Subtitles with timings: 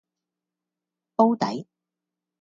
[1.15, 1.67] 煲底